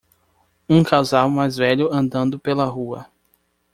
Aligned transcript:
Um 0.67 0.81
casal 0.83 1.29
mais 1.29 1.57
velho 1.57 1.93
andando 1.93 2.39
pela 2.39 2.65
rua. 2.65 3.05